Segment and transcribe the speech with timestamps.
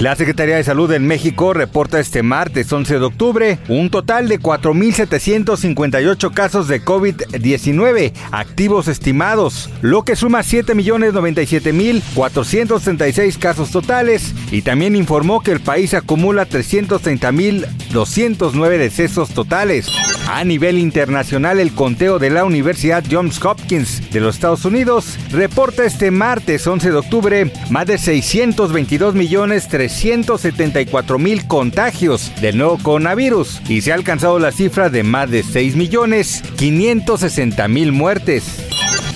[0.00, 4.38] La Secretaría de Salud en México reporta este martes 11 de octubre un total de
[4.38, 15.42] 4.758 casos de COVID-19 activos estimados, lo que suma 7.097.436 casos totales y también informó
[15.42, 19.90] que el país acumula 330.209 decesos totales.
[20.30, 25.86] A nivel internacional, el conteo de la Universidad Johns Hopkins de los Estados Unidos reporta
[25.86, 33.62] este martes 11 de octubre más de 622 millones 374 mil contagios del nuevo coronavirus
[33.68, 38.44] y se ha alcanzado la cifra de más de 6 millones 560 mil muertes.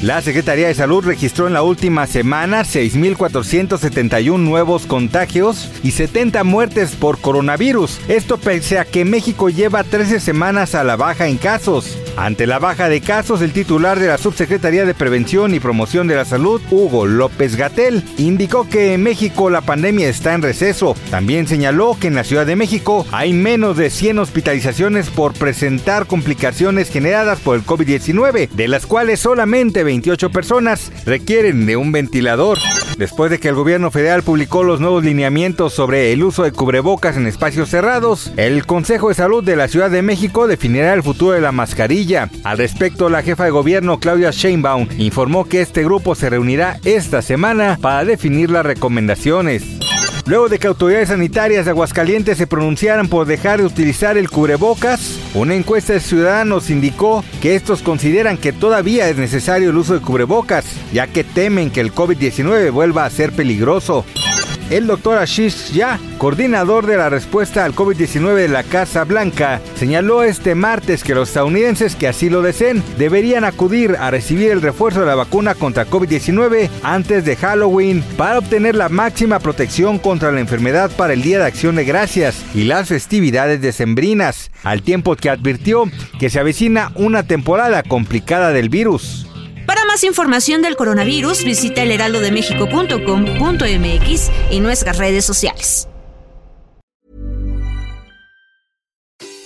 [0.02, 6.96] La Secretaría de Salud registró en la última semana 6.471 nuevos contagios y 70 muertes
[6.96, 8.00] por coronavirus.
[8.08, 11.98] Esto pese a que México lleva 13 semanas a la baja en casos.
[12.16, 16.14] Ante la baja de casos, el titular de la Subsecretaría de Prevención y Promoción de
[16.14, 20.94] la Salud, Hugo López Gatel, indicó que en México la pandemia está en receso.
[21.10, 26.06] También señaló que en la Ciudad de México hay menos de 100 hospitalizaciones por presentar
[26.06, 32.58] complicaciones generadas por el COVID-19, de las cuales solamente 28 personas requieren de un ventilador.
[32.98, 37.16] Después de que el gobierno federal publicó los nuevos lineamientos sobre el uso de cubrebocas
[37.16, 41.32] en espacios cerrados, el Consejo de Salud de la Ciudad de México definirá el futuro
[41.32, 42.01] de la mascarilla.
[42.42, 47.22] Al respecto, la jefa de gobierno Claudia Sheinbaum informó que este grupo se reunirá esta
[47.22, 49.62] semana para definir las recomendaciones.
[50.26, 55.18] Luego de que autoridades sanitarias de Aguascalientes se pronunciaran por dejar de utilizar el cubrebocas,
[55.34, 60.00] una encuesta de ciudadanos indicó que estos consideran que todavía es necesario el uso de
[60.00, 64.04] cubrebocas, ya que temen que el COVID-19 vuelva a ser peligroso.
[64.72, 70.22] El doctor Ashish Ya, coordinador de la respuesta al COVID-19 de la Casa Blanca, señaló
[70.22, 75.00] este martes que los estadounidenses que así lo deseen deberían acudir a recibir el refuerzo
[75.00, 80.40] de la vacuna contra COVID-19 antes de Halloween para obtener la máxima protección contra la
[80.40, 85.28] enfermedad para el Día de Acción de Gracias y las festividades decembrinas, al tiempo que
[85.28, 85.84] advirtió
[86.18, 89.26] que se avecina una temporada complicada del virus.
[89.92, 95.86] Más información del coronavirus, visita elheraldodemexico.com.mx y nuestras redes sociales.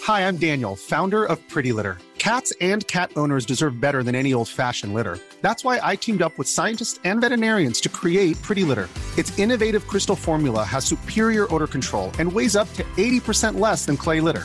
[0.06, 1.98] Hi, I'm Daniel, founder of Pretty Litter.
[2.18, 5.18] Cats and cat owners deserve better than any old-fashioned litter.
[5.42, 8.88] That's why I teamed up with scientists and veterinarians to create Pretty Litter.
[9.18, 13.96] Its innovative crystal formula has superior odor control and weighs up to 80% less than
[13.96, 14.44] clay litter.